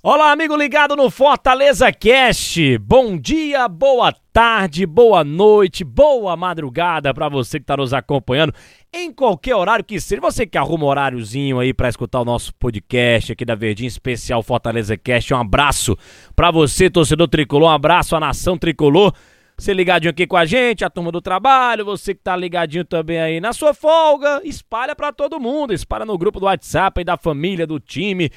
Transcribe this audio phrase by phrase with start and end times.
[0.00, 2.78] Olá, amigo ligado no Fortaleza Cast.
[2.78, 8.54] Bom dia, boa tarde, boa noite, boa madrugada para você que está nos acompanhando
[8.92, 10.20] em qualquer horário que seja.
[10.20, 14.40] Você que arruma um horáriozinho aí para escutar o nosso podcast aqui da Verdinha Especial
[14.40, 15.34] Fortaleza Cast.
[15.34, 15.98] Um abraço
[16.36, 17.68] para você, torcedor tricolor.
[17.68, 19.12] Um abraço à nação tricolor.
[19.58, 23.18] Você ligadinho aqui com a gente, a turma do trabalho, você que tá ligadinho também
[23.18, 27.16] aí na sua folga, espalha para todo mundo, espalha no grupo do WhatsApp aí da
[27.16, 28.30] família, do time.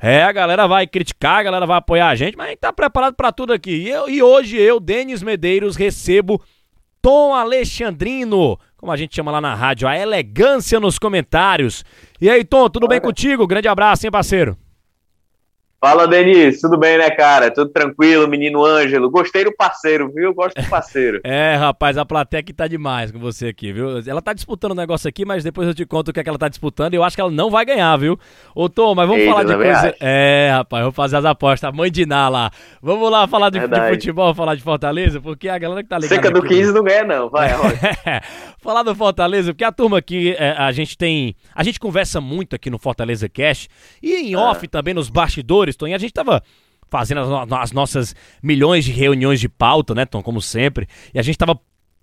[0.00, 2.72] É, a galera vai criticar, a galera vai apoiar a gente, mas a gente tá
[2.72, 3.70] preparado para tudo aqui.
[3.70, 6.42] E, eu, e hoje eu, Denis Medeiros, recebo
[7.00, 11.84] Tom Alexandrino, como a gente chama lá na rádio, a elegância nos comentários.
[12.20, 12.90] E aí, Tom, tudo Olha.
[12.90, 13.46] bem contigo?
[13.46, 14.56] Grande abraço, hein, parceiro?
[15.86, 17.48] Fala, Denis, tudo bem, né, cara?
[17.48, 19.08] Tudo tranquilo, menino Ângelo.
[19.08, 20.34] Gostei do parceiro, viu?
[20.34, 21.20] Gosto do parceiro.
[21.22, 24.00] é, rapaz, a plateia aqui tá demais com você aqui, viu?
[24.04, 26.28] Ela tá disputando um negócio aqui, mas depois eu te conto o que é que
[26.28, 28.18] ela tá disputando e eu acho que ela não vai ganhar, viu?
[28.52, 29.88] Ô, Tom, mas vamos Eita, falar de coisa.
[29.90, 29.96] Acho.
[30.00, 31.72] É, rapaz, vou fazer as apostas.
[31.72, 32.50] Mãe de Ná lá.
[32.82, 36.16] Vamos lá falar de, de, futebol, falar de Fortaleza, porque a galera que tá ligada.
[36.16, 37.30] Seca do aqui, 15 não ganha, não.
[37.30, 37.48] Vai,
[38.58, 41.36] falar do Fortaleza, porque a turma aqui, é, a gente tem.
[41.54, 43.68] A gente conversa muito aqui no Fortaleza Cash
[44.02, 44.50] e em ah.
[44.50, 46.42] off também nos bastidores, Tom, e a gente tava
[46.88, 50.88] fazendo as, as, nossas milhões de reuniões de pauta, né, Tom, como sempre.
[51.12, 51.58] E a gente tava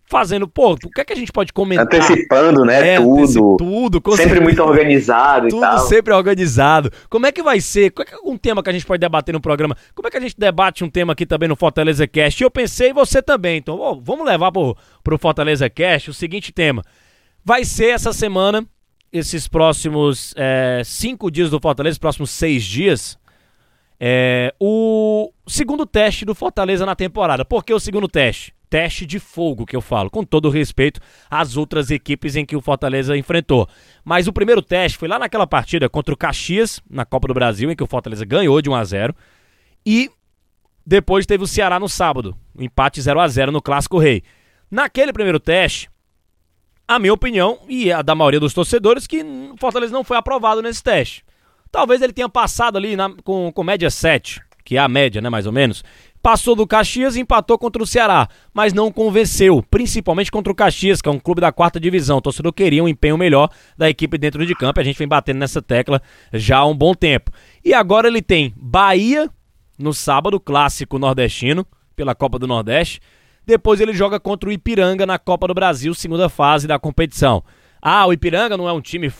[0.05, 1.85] fazendo, pô, o que é que a gente pode comentar?
[1.85, 3.57] Antecipando, né, é, tudo.
[3.57, 4.15] Tudo.
[4.15, 5.77] Sempre muito organizado tudo e tal.
[5.77, 6.91] Tudo sempre organizado.
[7.09, 7.91] Como é que vai ser?
[7.91, 9.75] Qual é, é um tema que a gente pode debater no programa?
[9.95, 12.41] Como é que a gente debate um tema aqui também no Fortaleza Cast?
[12.41, 13.57] E eu pensei, você também.
[13.57, 16.83] Então, vamos levar pro, pro Fortaleza Cast o seguinte tema.
[17.43, 18.65] Vai ser essa semana,
[19.11, 23.17] esses próximos é, cinco dias do Fortaleza, próximos seis dias,
[23.99, 27.45] é, o segundo teste do Fortaleza na temporada.
[27.45, 28.53] Por que o segundo teste?
[28.69, 32.61] Teste de fogo que eu falo, com todo respeito às outras equipes em que o
[32.61, 33.67] Fortaleza enfrentou.
[34.03, 37.69] Mas o primeiro teste foi lá naquela partida contra o Caxias, na Copa do Brasil,
[37.69, 39.15] em que o Fortaleza ganhou de 1 a 0
[39.85, 40.09] E
[40.85, 44.23] depois teve o Ceará no sábado, um empate 0 a 0 no Clássico Rei.
[44.69, 45.87] Naquele primeiro teste,
[46.87, 50.61] a minha opinião e a da maioria dos torcedores, que o Fortaleza não foi aprovado
[50.61, 51.23] nesse teste.
[51.73, 55.27] Talvez ele tenha passado ali na, com, com média 7, que é a média, né,
[55.27, 55.83] mais ou menos.
[56.21, 61.01] Passou do Caxias e empatou contra o Ceará, mas não convenceu, principalmente contra o Caxias,
[61.01, 62.19] que é um clube da quarta divisão.
[62.19, 64.79] O torcedor queria um empenho melhor da equipe dentro de campo.
[64.79, 65.99] A gente vem batendo nessa tecla
[66.31, 67.31] já há um bom tempo.
[67.65, 69.27] E agora ele tem Bahia
[69.79, 73.01] no sábado, clássico nordestino, pela Copa do Nordeste.
[73.47, 77.43] Depois ele joga contra o Ipiranga na Copa do Brasil, segunda fase da competição.
[77.81, 79.11] Ah, o Ipiranga não é um time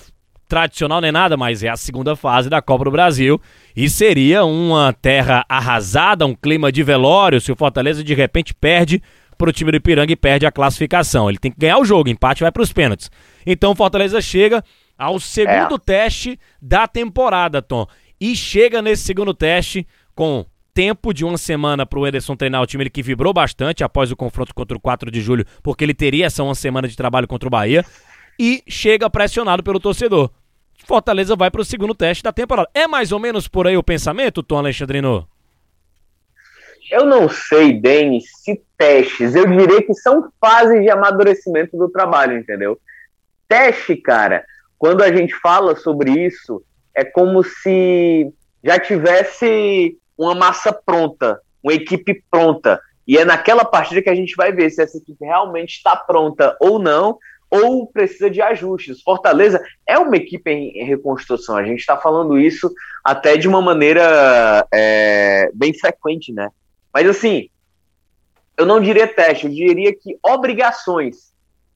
[0.53, 3.41] tradicional nem nada, mas é a segunda fase da Copa do Brasil
[3.75, 9.02] e seria uma terra arrasada, um clima de velório se o Fortaleza de repente perde
[9.36, 11.28] para o time do Ipiranga e perde a classificação.
[11.28, 13.09] Ele tem que ganhar o jogo, empate vai para os pênaltis.
[13.47, 14.64] Então o Fortaleza chega
[14.96, 15.80] ao segundo é.
[15.84, 17.88] teste da temporada, Tom.
[18.22, 22.68] E chega nesse segundo teste com tempo de uma semana para o Ederson treinar o
[22.68, 25.96] time, ele que vibrou bastante após o confronto contra o 4 de julho, porque ele
[25.96, 27.84] teria essa uma semana de trabalho contra o Bahia
[28.40, 30.30] e chega pressionado pelo torcedor.
[30.86, 32.70] Fortaleza vai para o segundo teste da temporada.
[32.74, 35.28] É mais ou menos por aí o pensamento, Tom Alexandrino?
[36.92, 39.34] Eu não sei, Denis, se testes.
[39.34, 42.80] Eu diria que são fases de amadurecimento do trabalho, entendeu?
[43.48, 44.46] Teste, cara,
[44.78, 46.62] quando a gente fala sobre isso,
[46.94, 48.32] é como se
[48.64, 52.80] já tivesse uma massa pronta, uma equipe pronta.
[53.08, 56.56] E é naquela partida que a gente vai ver se essa equipe realmente está pronta
[56.60, 57.18] ou não,
[57.53, 59.03] ou precisa de ajustes.
[59.03, 64.68] Fortaleza é uma equipe em, reconstrução, a gente está falando isso até de uma maneira
[64.74, 66.50] é, bem frequente, né?
[66.91, 67.50] Mas assim,
[68.58, 71.31] eu não diria teste, eu diria que obrigações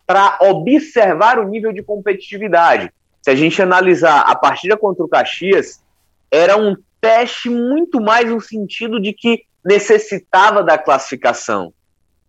[0.07, 2.91] para observar o nível de competitividade.
[3.21, 5.83] Se a gente analisar a partida contra o Caxias,
[6.31, 11.71] era um teste muito mais no sentido de que necessitava da classificação.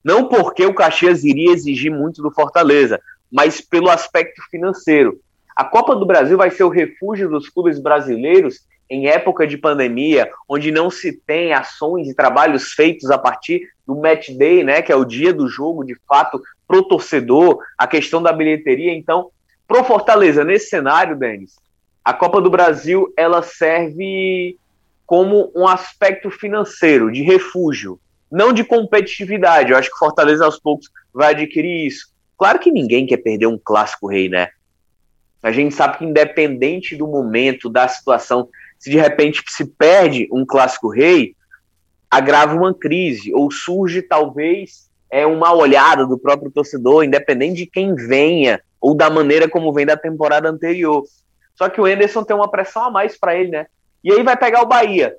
[0.05, 3.01] Não porque o Caxias iria exigir muito do Fortaleza,
[3.31, 5.21] mas pelo aspecto financeiro.
[5.55, 8.61] A Copa do Brasil vai ser o refúgio dos clubes brasileiros
[8.91, 13.97] em época de pandemia, onde não se tem ações e trabalhos feitos a partir do
[13.97, 18.23] match day, né, que é o dia do jogo, de fato, pro torcedor, a questão
[18.23, 18.95] da bilheteria.
[18.95, 19.31] Então,
[19.67, 21.57] pro Fortaleza, nesse cenário, Denis,
[22.05, 24.57] a Copa do Brasil, ela serve
[25.05, 27.99] como um aspecto financeiro, de refúgio,
[28.31, 29.73] não de competitividade.
[29.73, 32.09] Eu acho que Fortaleza, aos poucos, vai adquirir isso.
[32.39, 34.49] Claro que ninguém quer perder um clássico rei, né?
[35.43, 38.49] A gente sabe que independente do momento, da situação,
[38.79, 41.35] se de repente se perde um clássico rei,
[42.11, 47.95] agrava uma crise, ou surge talvez é uma olhada do próprio torcedor, independente de quem
[47.95, 51.05] venha, ou da maneira como vem da temporada anterior.
[51.55, 53.67] Só que o Enderson tem uma pressão a mais para ele, né?
[54.05, 55.17] E aí vai pegar o Bahia.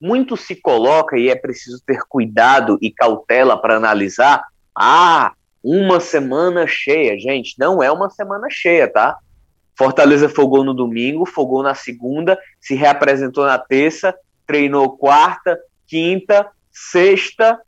[0.00, 4.44] Muito se coloca, e é preciso ter cuidado e cautela para analisar.
[4.74, 5.32] Ah,
[5.66, 7.18] uma semana cheia.
[7.18, 9.18] Gente, não é uma semana cheia, tá?
[9.76, 14.14] Fortaleza fogou no domingo, fogou na segunda, se reapresentou na terça,
[14.46, 17.60] treinou quarta, quinta, sexta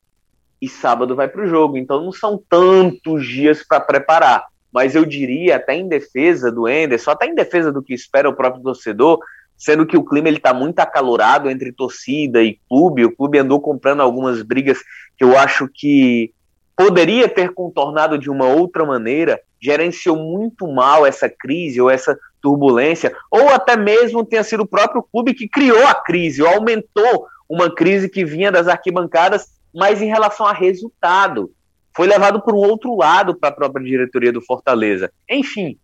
[0.61, 1.77] e sábado vai para o jogo.
[1.77, 7.11] Então não são tantos dias para preparar mas eu diria até em defesa do Enderson,
[7.11, 9.19] até em defesa do que espera o próprio torcedor,
[9.57, 13.05] sendo que o clima está muito acalorado entre torcida e clube.
[13.05, 14.79] O clube andou comprando algumas brigas
[15.17, 16.33] que eu acho que
[16.79, 23.13] poderia ter contornado de uma outra maneira, gerenciou muito mal essa crise ou essa turbulência,
[23.29, 27.69] ou até mesmo tenha sido o próprio clube que criou a crise, ou aumentou uma
[27.75, 31.51] crise que vinha das arquibancadas, mas em relação a resultado
[31.97, 35.11] foi levado por um outro lado para a própria diretoria do Fortaleza.
[35.29, 35.77] Enfim,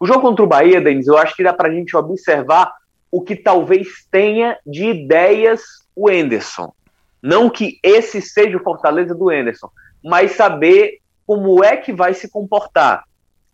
[0.00, 2.72] o jogo contra o Bahia, Denis, eu acho que dá para a gente observar
[3.10, 5.60] o que talvez tenha de ideias
[5.94, 6.72] o Enderson.
[7.22, 9.70] Não que esse seja o Fortaleza do Enderson,
[10.04, 13.04] mas saber como é que vai se comportar.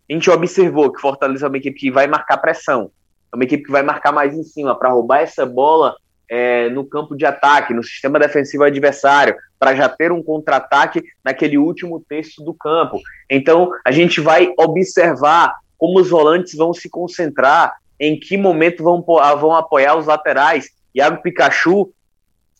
[0.09, 2.91] A gente observou que Fortaleza é uma equipe que vai marcar pressão,
[3.31, 5.95] é uma equipe que vai marcar mais em cima para roubar essa bola
[6.27, 11.57] é, no campo de ataque, no sistema defensivo adversário, para já ter um contra-ataque naquele
[11.57, 12.99] último terço do campo.
[13.29, 19.01] Então, a gente vai observar como os volantes vão se concentrar, em que momento vão,
[19.01, 20.69] vão apoiar os laterais.
[20.93, 21.91] Iago Pikachu,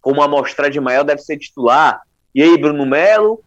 [0.01, 2.01] como amostragem maior, deve ser titular.
[2.33, 3.41] E aí, Bruno Melo,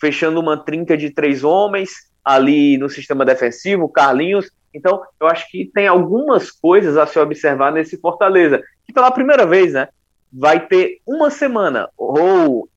[0.00, 1.90] fechando uma trinca de três homens
[2.24, 4.50] ali no sistema defensivo, Carlinhos.
[4.74, 9.46] Então, eu acho que tem algumas coisas a se observar nesse Fortaleza que pela primeira
[9.46, 9.88] vez, né,
[10.32, 12.68] vai ter uma semana ou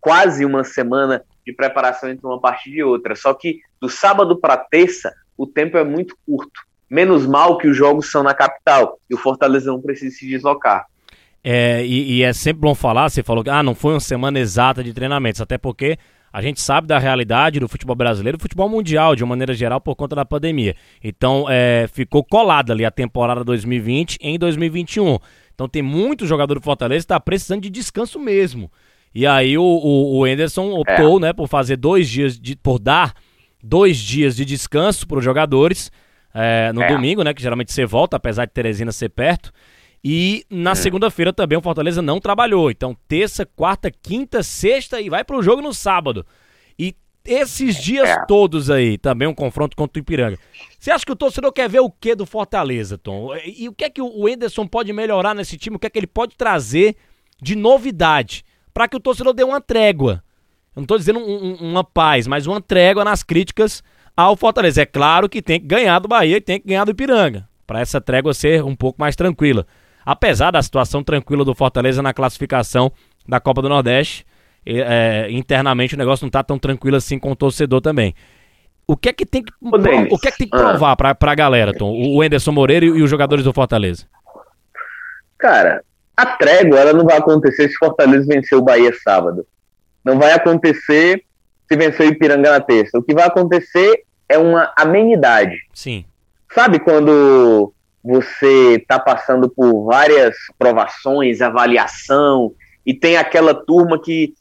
[0.00, 3.14] quase uma semana de preparação entre uma partida e outra.
[3.14, 6.60] Só que do sábado para terça, o tempo é muito curto.
[6.88, 10.86] Menos mal que os jogos são na capital e o Fortaleza não precisa se deslocar.
[11.42, 14.38] É, e, e, é sempre bom falar, você falou que ah, não foi uma semana
[14.38, 15.96] exata de treinamentos, até porque
[16.32, 19.80] a gente sabe da realidade do futebol brasileiro e futebol mundial, de uma maneira geral,
[19.80, 20.76] por conta da pandemia.
[21.02, 25.18] Então, é, ficou colada ali a temporada 2020 em 2021.
[25.60, 28.70] Então tem muito jogador do Fortaleza que está precisando de descanso mesmo.
[29.14, 31.20] E aí o, o, o Anderson optou, é.
[31.20, 32.56] né, por fazer dois dias de.
[32.56, 33.12] por dar
[33.62, 35.92] dois dias de descanso para os jogadores
[36.32, 36.88] é, no é.
[36.88, 37.34] domingo, né?
[37.34, 39.52] Que geralmente você volta, apesar de Teresina ser perto.
[40.02, 40.74] E na hum.
[40.74, 42.70] segunda-feira também o Fortaleza não trabalhou.
[42.70, 46.24] Então, terça, quarta, quinta, sexta e vai para o jogo no sábado.
[46.78, 46.94] E
[47.24, 48.24] esses dias é.
[48.26, 50.38] todos aí, também um confronto contra o Ipiranga.
[50.78, 53.36] Você acha que o torcedor quer ver o que do Fortaleza, Tom?
[53.44, 55.76] E, o que é que o Enderson pode melhorar nesse time?
[55.76, 56.96] O que é que ele pode trazer
[57.40, 60.24] de novidade para que o torcedor dê uma trégua?
[60.74, 63.82] Eu não estou dizendo um, um, uma paz, mas uma trégua nas críticas
[64.16, 64.80] ao Fortaleza.
[64.80, 67.80] É claro que tem que ganhar do Bahia e tem que ganhar do Ipiranga, para
[67.80, 69.66] essa trégua ser um pouco mais tranquila.
[70.10, 72.90] Apesar da situação tranquila do Fortaleza na classificação
[73.28, 74.26] da Copa do Nordeste,
[74.66, 78.12] é, internamente o negócio não tá tão tranquilo assim com o torcedor também.
[78.88, 80.70] O que é que tem que, o, o que, é que, tem que ah.
[80.70, 80.96] provar ah.
[80.96, 81.92] pra, pra galera, Tom?
[81.92, 84.04] O Enderson Moreira e, e, os jogadores do Fortaleza?
[85.38, 85.84] Cara,
[86.16, 89.46] a trégua ela não vai acontecer se o Fortaleza vencer o Bahia sábado.
[90.04, 91.22] Não vai acontecer
[91.68, 92.98] se vencer o Ipiranga na terça.
[92.98, 95.56] O que vai acontecer é uma amenidade.
[95.72, 96.04] Sim.
[96.52, 102.52] Sabe quando você está passando por várias provações, avaliação,
[102.84, 104.34] e tem aquela turma que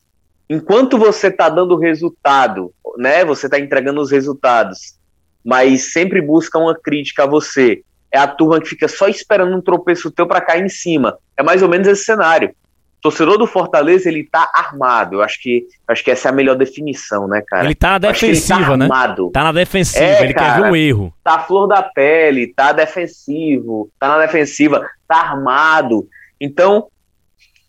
[0.50, 4.98] enquanto você está dando resultado, né, você está entregando os resultados,
[5.44, 9.62] mas sempre busca uma crítica a você, é a turma que fica só esperando um
[9.62, 11.18] tropeço teu para cair em cima.
[11.38, 12.54] É mais ou menos esse cenário.
[13.00, 15.16] O torcedor do Fortaleza, ele tá armado.
[15.16, 17.64] Eu acho que, acho que essa é a melhor definição, né, cara?
[17.64, 18.86] Ele tá na defensiva, tá né?
[18.86, 19.32] Armado.
[19.32, 21.14] Tá na defensiva, é, ele cara, quer ver um erro.
[21.24, 26.10] Tá a flor da pele, tá defensivo, tá na defensiva, tá armado.
[26.42, 26.88] Então,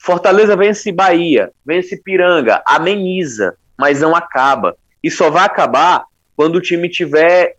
[0.01, 4.77] Fortaleza vence Bahia, vence Piranga, ameniza, mas não acaba.
[5.03, 7.55] E só vai acabar quando o time tiver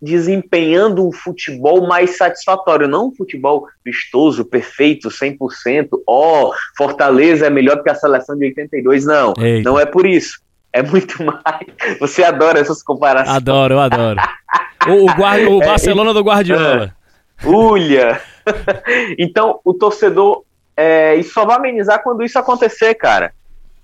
[0.00, 5.88] desempenhando um futebol mais satisfatório, não um futebol vistoso, perfeito, 100%.
[6.06, 9.34] Ó, oh, Fortaleza é melhor que a seleção de 82, não.
[9.38, 9.68] Eita.
[9.68, 10.40] Não é por isso.
[10.72, 11.98] É muito mais.
[11.98, 13.36] Você adora essas comparações.
[13.36, 14.20] Adoro, eu adoro.
[14.88, 16.94] o, o, guarda, o é, Barcelona é, do Guardiola.
[17.44, 18.20] Ulha.
[19.18, 20.44] então, o torcedor
[20.76, 23.34] é, e só vai amenizar quando isso acontecer, cara.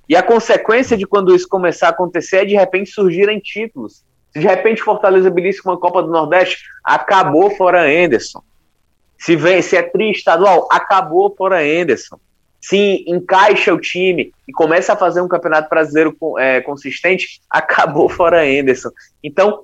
[0.08, 4.04] E a consequência de quando isso começar a acontecer é de repente surgirem títulos.
[4.33, 8.42] Se de repente Fortaleza belisca uma Copa do Nordeste, acabou fora Anderson.
[9.18, 12.18] Se vem, se é tri estadual, acabou fora Anderson.
[12.61, 18.42] se encaixa o time e começa a fazer um campeonato brasileiro é, consistente, acabou fora
[18.42, 18.90] Anderson.
[19.23, 19.62] Então,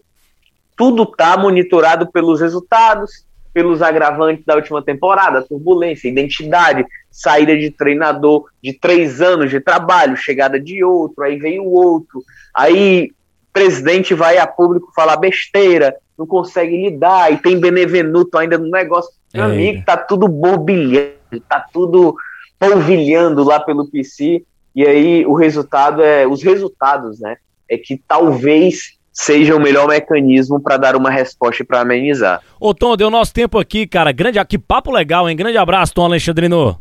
[0.77, 8.47] tudo está monitorado pelos resultados, pelos agravantes da última temporada, turbulência, identidade, saída de treinador
[8.63, 12.23] de três anos de trabalho, chegada de outro, aí vem o outro,
[12.55, 13.13] aí
[13.53, 19.11] presidente vai a público falar besteira, não consegue lidar, e tem Benevenuto ainda no negócio.
[19.33, 19.47] Meu é.
[19.47, 21.13] amigo, tá tudo borbulhando,
[21.49, 22.15] tá tudo
[22.59, 24.45] polvilhando lá pelo PC,
[24.75, 27.37] e aí o resultado é, os resultados, né,
[27.69, 32.41] é que talvez seja o melhor mecanismo para dar uma resposta e para amenizar.
[32.59, 36.05] Ô Tom, deu nosso tempo aqui, cara, grande, que papo legal, hein, grande abraço, Tom
[36.05, 36.81] Alexandrino.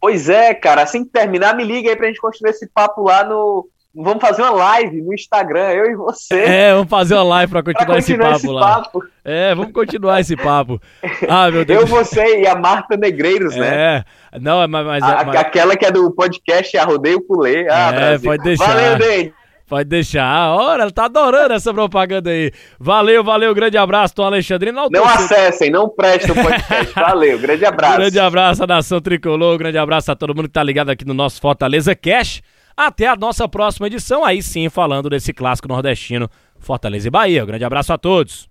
[0.00, 3.24] Pois é, cara, assim que terminar, me liga aí pra gente continuar esse papo lá
[3.24, 6.34] no, Vamos fazer uma live no Instagram, eu e você.
[6.34, 8.74] É, vamos fazer uma live pra continuar, continuar esse, papo, esse lá.
[8.82, 9.04] Papo.
[9.24, 10.82] É, vamos continuar esse papo.
[11.28, 11.82] Ah, meu Deus.
[11.82, 14.04] Eu, você e a Marta Negreiros, né?
[14.32, 14.84] É, não, mas.
[14.84, 15.36] mas, a, mas...
[15.36, 17.68] Aquela que é do podcast A Rodeio Pulê.
[17.70, 18.30] Ah, é, Brasil.
[18.30, 18.66] pode deixar.
[18.66, 19.32] Valeu, Dei.
[19.66, 20.50] Pode deixar.
[20.50, 22.52] Ora, ela tá adorando essa propaganda aí.
[22.78, 24.76] Valeu, valeu, grande abraço, Tom Alexandrino.
[24.76, 26.92] Não, não acessem, não prestem o podcast.
[26.98, 27.96] Valeu, grande abraço.
[27.96, 31.14] Grande abraço à nação tricolor, grande abraço a todo mundo que tá ligado aqui no
[31.14, 32.42] nosso Fortaleza Cash.
[32.76, 36.28] Até a nossa próxima edição, aí sim falando desse clássico nordestino
[36.58, 37.44] Fortaleza e Bahia.
[37.44, 38.48] Um grande abraço a todos.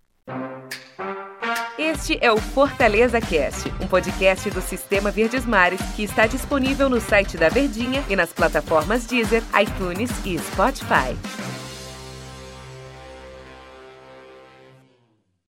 [1.78, 7.02] Este é o Fortaleza Cast, um podcast do Sistema Verdes Mares que está disponível no
[7.02, 11.18] site da Verdinha e nas plataformas Deezer, iTunes e Spotify.